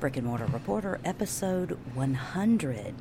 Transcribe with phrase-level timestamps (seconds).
[0.00, 2.94] Brick and Mortar Reporter, episode 100.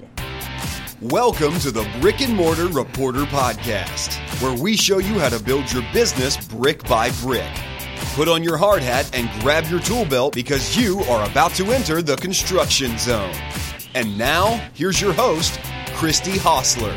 [1.00, 5.72] Welcome to the Brick and Mortar Reporter Podcast, where we show you how to build
[5.72, 7.48] your business brick by brick.
[8.16, 11.72] Put on your hard hat and grab your tool belt because you are about to
[11.72, 13.36] enter the construction zone.
[13.94, 15.60] And now, here's your host,
[15.94, 16.96] Christy Hostler.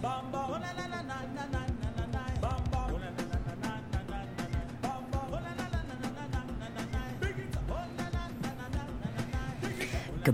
[0.00, 0.12] Good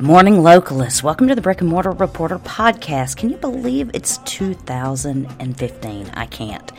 [0.02, 1.02] morning, localists.
[1.02, 3.16] Welcome to the Brick and Mortar Reporter podcast.
[3.16, 6.10] Can you believe it's 2015?
[6.10, 6.72] I can't.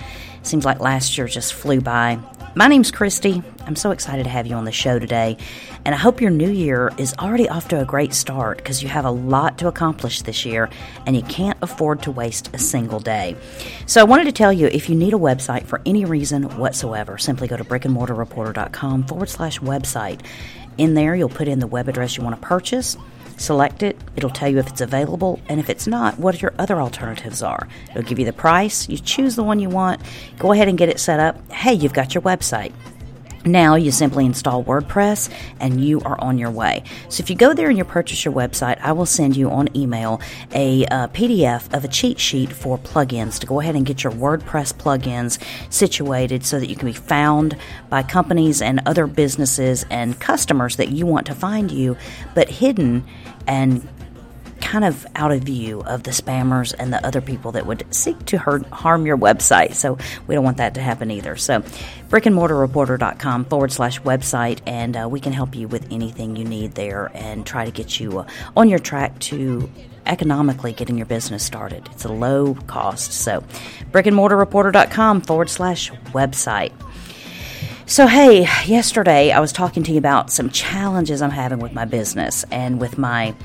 [0.43, 2.19] Seems like last year just flew by.
[2.57, 3.43] My name's Christy.
[3.65, 5.35] I'm so excited to have you on the show today.
[5.83, 8.87] And I hope your new year is already off to a great start because you
[8.87, 10.69] have a lot to accomplish this year
[11.05, 13.35] and you can't afford to waste a single day.
[13.87, 17.17] So I wanted to tell you if you need a website for any reason whatsoever,
[17.17, 20.21] simply go to brickandmortarreporter.com forward slash website.
[20.77, 22.95] In there, you'll put in the web address you want to purchase,
[23.37, 26.81] select it, it'll tell you if it's available, and if it's not, what your other
[26.81, 27.67] alternatives are.
[27.91, 30.01] It'll give you the price, you choose the one you want,
[30.37, 31.51] go ahead and get it set up.
[31.51, 32.73] Hey, you've got your website.
[33.45, 36.83] Now you simply install WordPress and you are on your way.
[37.09, 39.75] So if you go there and you purchase your website, I will send you on
[39.77, 40.19] email
[40.51, 44.13] a uh, PDF of a cheat sheet for plugins to go ahead and get your
[44.13, 45.39] WordPress plugins
[45.71, 47.55] situated so that you can be found
[47.89, 51.95] by companies and other businesses and customers that you want to find you,
[52.33, 53.05] but hidden
[53.47, 53.87] and
[54.61, 58.25] kind of out of view of the spammers and the other people that would seek
[58.25, 59.73] to hurt, harm your website.
[59.73, 61.35] So we don't want that to happen either.
[61.35, 61.61] So
[62.09, 67.11] brickandmortarreporter.com forward slash website, and uh, we can help you with anything you need there
[67.13, 69.69] and try to get you uh, on your track to
[70.05, 71.87] economically getting your business started.
[71.91, 73.11] It's a low cost.
[73.11, 73.43] So
[73.91, 76.71] brickandmortarreporter.com forward slash website.
[77.87, 81.85] So, hey, yesterday I was talking to you about some challenges I'm having with my
[81.85, 83.35] business and with my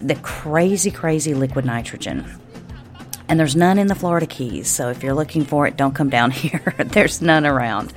[0.00, 2.40] the crazy, crazy liquid nitrogen.
[3.28, 6.10] And there's none in the Florida Keys, so if you're looking for it, don't come
[6.10, 6.74] down here.
[6.78, 7.92] there's none around.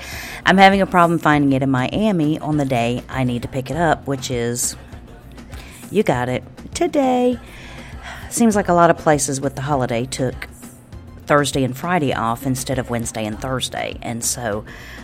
[0.46, 3.70] I'm having a problem finding it in Miami on the day I need to pick
[3.70, 4.76] it up, which is,
[5.92, 6.44] you got it,
[6.74, 7.40] today.
[8.30, 10.48] Seems like a lot of places with the holiday took
[11.26, 13.98] Thursday and Friday off instead of Wednesday and Thursday.
[14.02, 14.64] And so,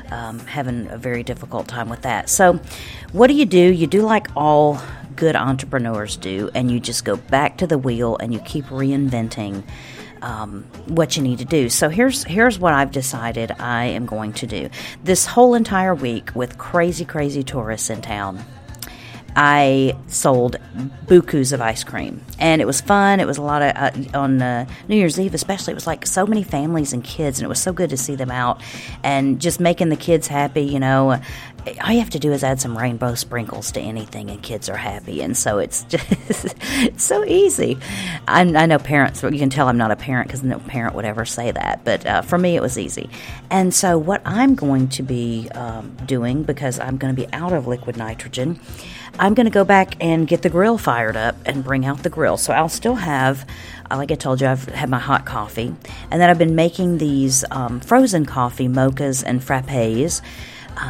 [0.09, 2.29] um, having a very difficult time with that.
[2.29, 2.59] So,
[3.11, 3.59] what do you do?
[3.59, 4.81] You do like all
[5.15, 9.63] good entrepreneurs do, and you just go back to the wheel and you keep reinventing.
[10.21, 11.67] Um, what you need to do.
[11.67, 14.69] So here's here's what I've decided I am going to do.
[15.03, 18.41] This whole entire week with crazy crazy tourists in town.
[19.35, 20.57] I sold
[21.05, 23.19] bukus of ice cream, and it was fun.
[23.19, 25.71] It was a lot of uh, on uh, New Year's Eve, especially.
[25.71, 28.15] It was like so many families and kids, and it was so good to see
[28.15, 28.61] them out
[29.03, 30.63] and just making the kids happy.
[30.63, 31.19] You know,
[31.83, 34.77] all you have to do is add some rainbow sprinkles to anything, and kids are
[34.77, 35.21] happy.
[35.21, 37.77] And so it's just it's so easy.
[38.27, 41.05] I, I know parents, you can tell I'm not a parent because no parent would
[41.05, 41.83] ever say that.
[41.83, 43.09] But uh, for me, it was easy.
[43.49, 47.53] And so what I'm going to be um, doing because I'm going to be out
[47.53, 48.59] of liquid nitrogen.
[49.19, 52.09] I'm going to go back and get the grill fired up and bring out the
[52.09, 52.37] grill.
[52.37, 53.47] So I'll still have,
[53.91, 55.75] uh, like I told you, I've had my hot coffee.
[56.09, 60.21] And then I've been making these um, frozen coffee mochas and frappes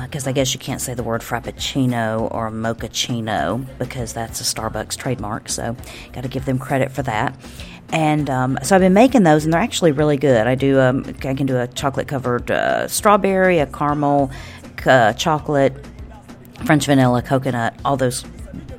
[0.03, 4.43] because uh, I guess you can't say the word frappuccino or mochaccino because that's a
[4.45, 5.49] Starbucks trademark.
[5.49, 5.75] So,
[6.13, 7.35] got to give them credit for that.
[7.89, 10.47] And um, so I've been making those, and they're actually really good.
[10.47, 14.31] I do um, I can do a chocolate covered uh, strawberry, a caramel,
[14.85, 15.75] uh, chocolate,
[16.65, 18.23] French vanilla, coconut, all those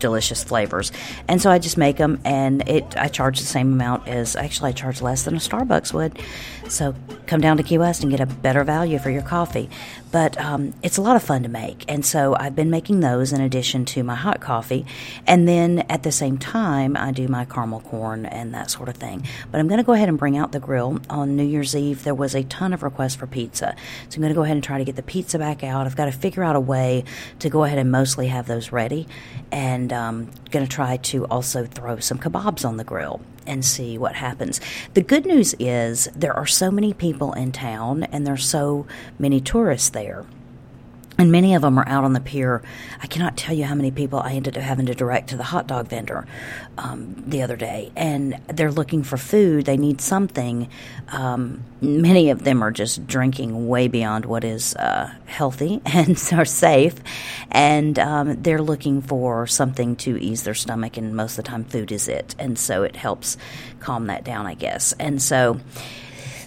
[0.04, 0.92] delicious flavors.
[1.28, 4.68] And so I just make them, and it I charge the same amount as actually
[4.68, 6.20] I charge less than a Starbucks would.
[6.68, 6.94] So
[7.26, 9.68] come down to Key West and get a better value for your coffee.
[10.10, 13.32] But um, it's a lot of fun to make, and so I've been making those
[13.32, 14.86] in addition to my hot coffee,
[15.26, 18.96] and then at the same time I do my caramel corn and that sort of
[18.96, 19.26] thing.
[19.50, 22.04] But I'm going to go ahead and bring out the grill on New Year's Eve.
[22.04, 23.74] There was a ton of requests for pizza,
[24.08, 25.86] so I'm going to go ahead and try to get the pizza back out.
[25.86, 27.02] I've got to figure out a way
[27.40, 29.08] to go ahead and mostly have those ready,
[29.50, 33.96] and um, going to try to also throw some kebabs on the grill and see
[33.98, 34.60] what happens.
[34.94, 38.86] The good news is there are so many people in town and there's so
[39.18, 40.24] many tourists there
[41.16, 42.62] and many of them are out on the pier.
[43.00, 45.44] I cannot tell you how many people I ended up having to direct to the
[45.44, 46.26] hot dog vendor
[46.76, 49.64] um, the other day, and they're looking for food.
[49.64, 50.68] They need something.
[51.08, 56.44] Um, many of them are just drinking way beyond what is uh, healthy and are
[56.44, 56.94] safe,
[57.50, 60.96] and um, they're looking for something to ease their stomach.
[60.96, 63.36] And most of the time, food is it, and so it helps
[63.78, 64.92] calm that down, I guess.
[64.98, 65.60] And so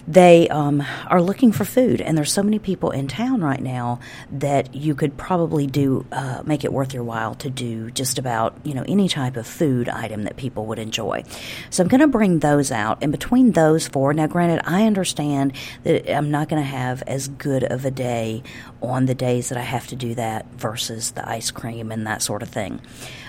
[0.08, 4.00] they um, are looking for food, and there's so many people in town right now
[4.32, 8.56] that you could probably do uh, make it worth your while to do just about
[8.64, 11.22] you know any type of food item that people would enjoy.
[11.68, 15.52] So I'm going to bring those out, and between those four, now granted, I understand
[15.82, 18.42] that I'm not going to have as good of a day
[18.80, 22.22] on the days that I have to do that versus the ice cream and that
[22.22, 22.80] sort of thing.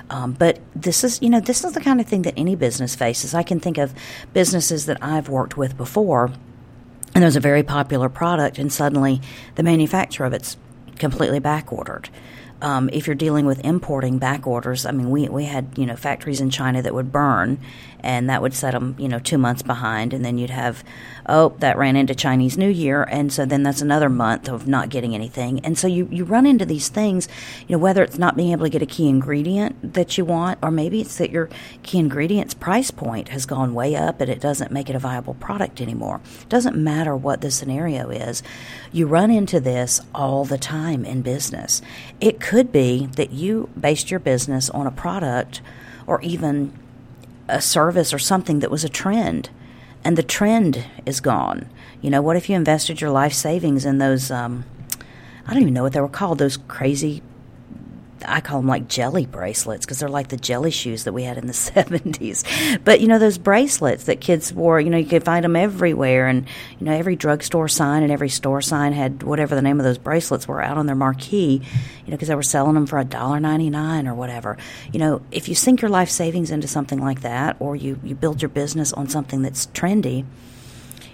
[0.10, 2.96] Um, but this is, you know, this is the kind of thing that any business
[2.96, 3.34] faces.
[3.34, 3.94] I can think of
[4.34, 6.32] businesses that I've worked with before
[7.20, 9.20] and there's a very popular product, and suddenly
[9.56, 10.56] the manufacturer of it's
[11.00, 12.10] completely back ordered.
[12.62, 15.96] Um, if you're dealing with importing back orders, I mean, we, we had, you know,
[15.96, 17.60] factories in China that would burn
[18.02, 20.14] and that would set them, you know, two months behind.
[20.14, 20.84] And then you'd have,
[21.28, 23.04] oh, that ran into Chinese New Year.
[23.04, 25.60] And so then that's another month of not getting anything.
[25.62, 27.28] And so you, you run into these things,
[27.68, 30.60] you know, whether it's not being able to get a key ingredient that you want,
[30.62, 31.50] or maybe it's that your
[31.84, 35.34] key ingredient's price point has gone way up and it doesn't make it a viable
[35.36, 36.22] product anymore.
[36.42, 38.44] It doesn't matter what the scenario is.
[38.92, 41.82] You run into this all the time in business.
[42.22, 45.62] It could be that you based your business on a product
[46.08, 46.74] or even
[47.48, 49.52] a service or something that was a trend
[50.04, 51.70] and the trend is gone.
[52.02, 54.66] You know, what if you invested your life savings in those um,
[55.46, 57.22] I don't even know what they were called, those crazy
[58.26, 61.38] I call them like jelly bracelets because they're like the jelly shoes that we had
[61.38, 62.84] in the 70s.
[62.84, 66.28] But, you know, those bracelets that kids wore, you know, you could find them everywhere.
[66.28, 66.46] And,
[66.80, 69.98] you know, every drugstore sign and every store sign had whatever the name of those
[69.98, 71.62] bracelets were out on their marquee,
[72.06, 74.58] you know, because they were selling them for a dollar ninety nine or whatever.
[74.92, 78.16] You know, if you sink your life savings into something like that or you, you
[78.16, 80.26] build your business on something that's trendy,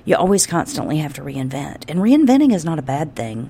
[0.05, 1.83] you always constantly have to reinvent.
[1.87, 3.49] And reinventing is not a bad thing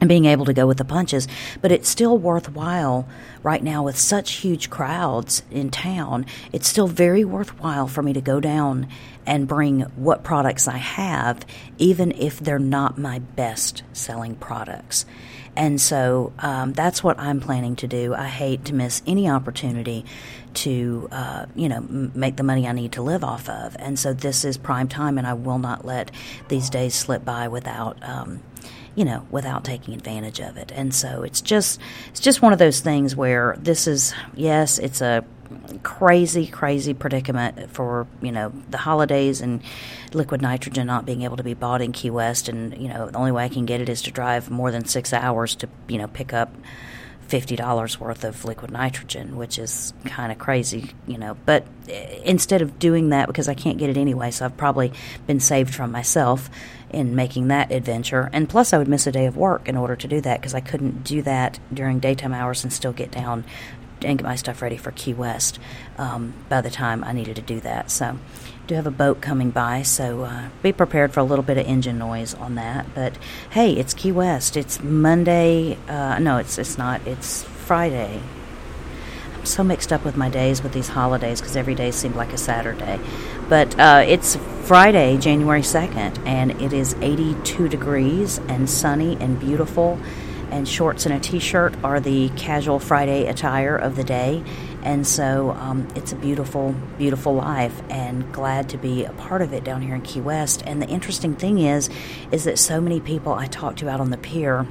[0.00, 1.28] and being able to go with the punches.
[1.60, 3.06] But it's still worthwhile
[3.42, 6.26] right now with such huge crowds in town.
[6.52, 8.88] It's still very worthwhile for me to go down
[9.26, 11.44] and bring what products I have,
[11.78, 15.04] even if they're not my best selling products.
[15.56, 18.14] And so um, that's what I'm planning to do.
[18.14, 20.04] I hate to miss any opportunity
[20.54, 23.76] to, uh, you know, m- make the money I need to live off of.
[23.78, 26.12] And so this is prime time, and I will not let
[26.48, 27.98] these days slip by without.
[28.02, 28.40] Um,
[29.00, 30.70] you know, without taking advantage of it.
[30.74, 31.80] And so it's just
[32.10, 35.24] it's just one of those things where this is yes, it's a
[35.82, 39.62] crazy crazy predicament for you know the holidays and
[40.12, 43.16] liquid nitrogen not being able to be bought in Key West and you know the
[43.16, 45.96] only way I can get it is to drive more than 6 hours to you
[45.96, 46.54] know pick up
[47.30, 51.36] $50 worth of liquid nitrogen, which is kind of crazy, you know.
[51.46, 54.92] But eh, instead of doing that, because I can't get it anyway, so I've probably
[55.26, 56.50] been saved from myself
[56.90, 58.28] in making that adventure.
[58.32, 60.54] And plus, I would miss a day of work in order to do that because
[60.54, 63.44] I couldn't do that during daytime hours and still get down
[64.04, 65.58] and get my stuff ready for Key West
[65.98, 67.90] um, by the time I needed to do that.
[67.90, 68.18] So
[68.66, 71.66] do have a boat coming by, so uh, be prepared for a little bit of
[71.66, 72.94] engine noise on that.
[72.94, 73.18] But
[73.50, 74.56] hey, it's Key West.
[74.56, 75.76] It's Monday.
[75.88, 77.04] Uh, no, it's it's not.
[77.06, 78.20] It's Friday.
[79.36, 82.32] I'm so mixed up with my days with these holidays because every day seemed like
[82.32, 83.00] a Saturday.
[83.48, 89.98] But uh, it's Friday, January 2nd, and it is 82 degrees and sunny and beautiful.
[90.50, 94.42] And shorts and a t shirt are the casual Friday attire of the day
[94.82, 99.52] and so um, it's a beautiful, beautiful life, and glad to be a part of
[99.52, 100.62] it down here in Key West.
[100.64, 101.90] And the interesting thing is,
[102.32, 104.66] is that so many people I talk to out on the pier.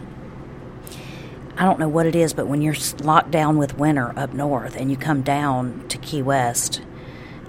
[1.58, 4.76] I don't know what it is, but when you're locked down with winter up north
[4.78, 6.82] and you come down to Key West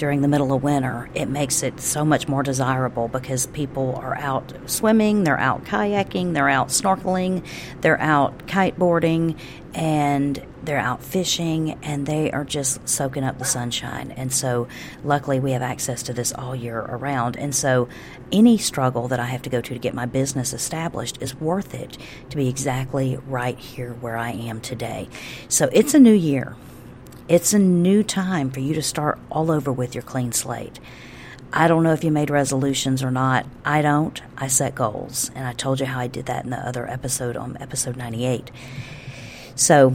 [0.00, 4.16] during the middle of winter, it makes it so much more desirable because people are
[4.16, 7.44] out swimming, they're out kayaking, they're out snorkeling,
[7.82, 9.38] they're out kiteboarding,
[9.74, 14.10] and they're out fishing and they are just soaking up the sunshine.
[14.12, 14.68] And so,
[15.04, 17.36] luckily, we have access to this all year around.
[17.36, 17.86] And so,
[18.32, 21.74] any struggle that I have to go to to get my business established is worth
[21.74, 21.98] it
[22.30, 25.10] to be exactly right here where I am today.
[25.50, 26.56] So, it's a new year.
[27.28, 30.80] It's a new time for you to start all over with your clean slate.
[31.52, 33.46] I don't know if you made resolutions or not.
[33.64, 34.20] I don't.
[34.36, 35.30] I set goals.
[35.34, 38.50] And I told you how I did that in the other episode on episode 98.
[39.56, 39.94] So,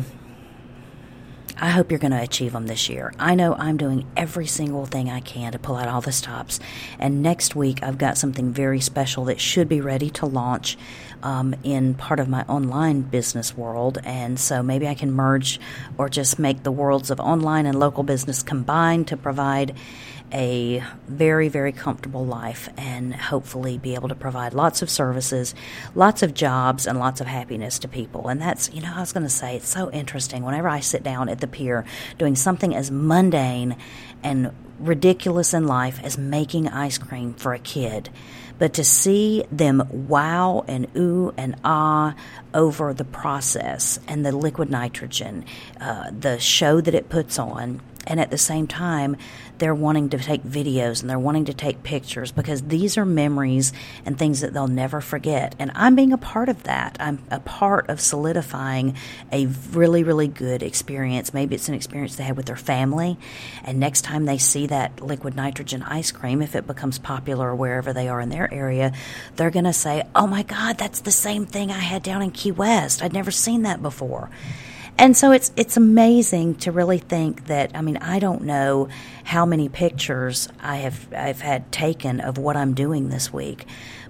[1.58, 3.14] I hope you're going to achieve them this year.
[3.18, 6.60] I know I'm doing every single thing I can to pull out all the stops.
[7.00, 10.78] And next week, I've got something very special that should be ready to launch
[11.24, 14.00] um, in part of my online business world.
[14.04, 15.60] And so maybe I can merge
[15.98, 19.76] or just make the worlds of online and local business combined to provide
[20.32, 25.56] a very, very comfortable life and hopefully be able to provide lots of services,
[25.94, 28.28] lots of jobs, and lots of happiness to people.
[28.28, 30.44] And that's, you know, I was going to say, it's so interesting.
[30.44, 31.86] Whenever I sit down at the pier
[32.18, 33.76] doing something as mundane
[34.24, 38.10] and ridiculous in life as making ice cream for a kid,
[38.58, 42.16] but to see them wow and ooh and ah
[42.56, 45.46] over the process and the liquid nitrogen,
[45.80, 49.18] uh, the show that it puts on, and at the same time,
[49.58, 53.74] they're wanting to take videos and they're wanting to take pictures because these are memories
[54.06, 55.56] and things that they'll never forget.
[55.60, 56.98] And I'm being a part of that.
[57.00, 58.96] I'm a part of solidifying
[59.32, 61.34] a really, really good experience.
[61.34, 63.18] Maybe it's an experience they had with their family.
[63.64, 67.94] And next time they see that liquid nitrogen ice cream, if it becomes popular wherever
[67.94, 68.94] they are in their area,
[69.36, 72.32] they're going to say, Oh my God, that's the same thing I had down in
[72.46, 73.02] Key West.
[73.02, 74.30] I'd never seen that before.
[75.00, 78.88] And so it's it's amazing to really think that I mean I don't know
[79.24, 83.66] how many pictures I have I've had taken of what I'm doing this week,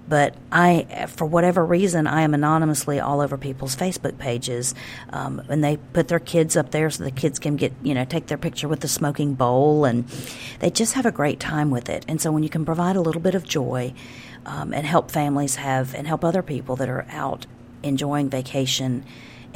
[0.06, 4.74] but I for whatever reason I am anonymously all over people's Facebook pages,
[5.10, 8.04] um, and they put their kids up there so the kids can get you know
[8.04, 10.06] take their picture with the smoking bowl, and
[10.60, 12.04] they just have a great time with it.
[12.06, 13.94] And so when you can provide a little bit of joy.
[14.48, 17.46] Um, and help families have and help other people that are out
[17.82, 19.04] enjoying vacation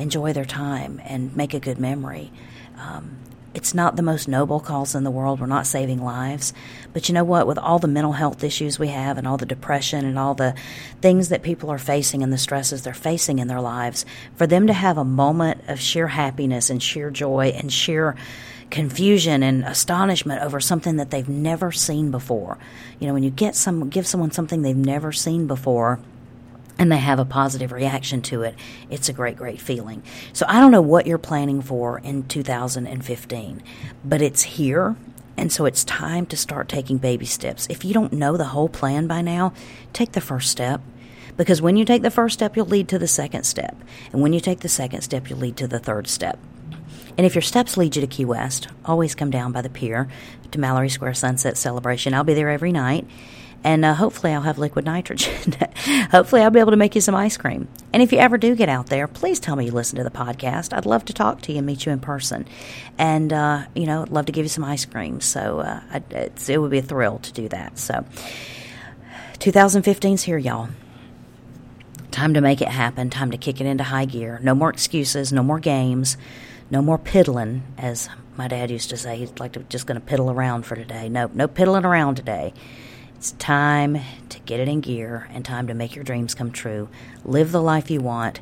[0.01, 2.33] enjoy their time and make a good memory.
[2.79, 3.19] Um,
[3.53, 5.41] it's not the most noble cause in the world.
[5.41, 6.53] We're not saving lives.
[6.93, 7.49] But you know what?
[7.49, 10.55] With all the mental health issues we have and all the depression and all the
[11.01, 14.69] things that people are facing and the stresses they're facing in their lives, for them
[14.69, 18.15] to have a moment of sheer happiness and sheer joy and sheer
[18.71, 22.57] confusion and astonishment over something that they've never seen before.
[23.01, 25.99] You know, when you get some give someone something they've never seen before,
[26.81, 28.55] and they have a positive reaction to it,
[28.89, 30.03] it's a great, great feeling.
[30.33, 33.63] So I don't know what you're planning for in 2015,
[34.03, 34.97] but it's here.
[35.37, 37.67] And so it's time to start taking baby steps.
[37.69, 39.53] If you don't know the whole plan by now,
[39.93, 40.81] take the first step.
[41.37, 43.77] Because when you take the first step, you'll lead to the second step.
[44.11, 46.39] And when you take the second step, you'll lead to the third step.
[47.19, 50.09] And if your steps lead you to Key West, always come down by the pier
[50.51, 52.15] to Mallory Square Sunset Celebration.
[52.15, 53.07] I'll be there every night
[53.63, 55.55] and uh, hopefully I'll have liquid nitrogen.
[56.11, 57.69] hopefully I'll be able to make you some ice cream.
[57.93, 60.11] And if you ever do get out there, please tell me you listen to the
[60.11, 60.73] podcast.
[60.73, 62.47] I'd love to talk to you and meet you in person,
[62.99, 65.21] and uh, you know, I'd love to give you some ice cream.
[65.21, 67.79] So uh, it would be a thrill to do that.
[67.79, 68.05] So
[69.39, 70.69] 2015's here, y'all.
[72.11, 73.09] Time to make it happen.
[73.09, 74.41] Time to kick it into high gear.
[74.43, 75.33] No more excuses.
[75.33, 76.17] No more games.
[76.71, 79.17] No more piddling, as my dad used to say.
[79.17, 81.09] He's like to, just going to piddle around for today.
[81.09, 82.53] Nope, no piddling around today.
[83.21, 83.99] It's time
[84.31, 86.89] to get it in gear and time to make your dreams come true.
[87.23, 88.41] Live the life you want.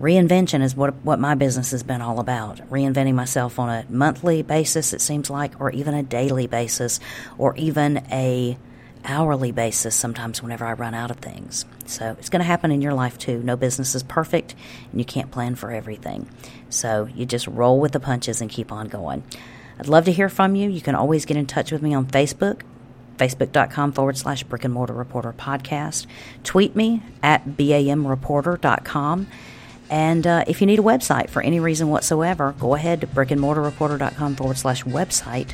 [0.00, 2.58] Reinvention is what, what my business has been all about.
[2.70, 7.00] Reinventing myself on a monthly basis, it seems like, or even a daily basis,
[7.36, 8.56] or even a
[9.04, 11.64] hourly basis sometimes whenever I run out of things.
[11.86, 13.42] So it's going to happen in your life too.
[13.42, 14.54] No business is perfect
[14.92, 16.30] and you can't plan for everything.
[16.68, 19.24] So you just roll with the punches and keep on going.
[19.80, 20.70] I'd love to hear from you.
[20.70, 22.60] You can always get in touch with me on Facebook
[23.20, 26.06] facebook.com forward slash brick and mortar reporter podcast.
[26.42, 29.26] Tweet me at bamreporter.com.
[29.90, 34.36] And uh, if you need a website for any reason whatsoever, go ahead to brickandmortarreporter.com
[34.36, 35.50] forward slash website.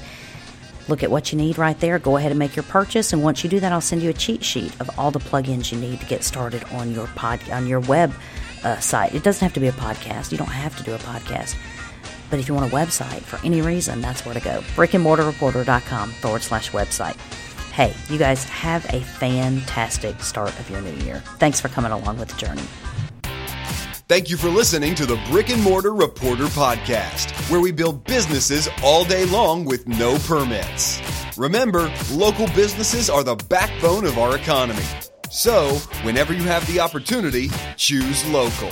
[0.89, 1.99] Look at what you need right there.
[1.99, 3.13] Go ahead and make your purchase.
[3.13, 5.73] And once you do that, I'll send you a cheat sheet of all the plugins
[5.73, 8.15] you need to get started on your pod on your web
[8.63, 9.15] uh, site.
[9.15, 10.31] It doesn't have to be a podcast.
[10.31, 11.57] You don't have to do a podcast.
[12.31, 14.61] But if you want a website for any reason, that's where to go.
[14.75, 17.17] Brickandmortarreporter.com forward slash website.
[17.77, 21.23] Hey, you guys have a fantastic start of your new year.
[21.37, 22.63] Thanks for coming along with the journey.
[24.09, 28.71] Thank you for listening to the Brick and Mortar Reporter Podcast, where we build businesses
[28.83, 31.03] all day long with no permits.
[31.37, 34.83] Remember, local businesses are the backbone of our economy.
[35.31, 38.71] So, whenever you have the opportunity, choose local.